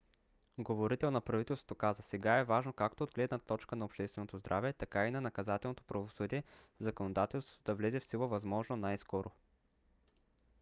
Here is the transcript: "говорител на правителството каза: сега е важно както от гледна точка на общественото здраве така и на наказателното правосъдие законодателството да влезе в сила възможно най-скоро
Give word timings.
"говорител 0.57 1.11
на 1.11 1.21
правителството 1.21 1.75
каза: 1.75 2.01
сега 2.01 2.37
е 2.37 2.43
важно 2.43 2.73
както 2.73 3.03
от 3.03 3.13
гледна 3.13 3.39
точка 3.39 3.75
на 3.75 3.85
общественото 3.85 4.37
здраве 4.37 4.73
така 4.73 5.07
и 5.07 5.11
на 5.11 5.21
наказателното 5.21 5.83
правосъдие 5.83 6.43
законодателството 6.79 7.63
да 7.65 7.75
влезе 7.75 7.99
в 7.99 8.05
сила 8.05 8.27
възможно 8.27 8.75
най-скоро 8.75 9.31